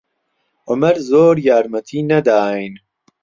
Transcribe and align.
عومەر 0.69 0.95
زۆر 1.09 1.35
یارمەتی 1.47 1.99
نەداین. 2.11 2.73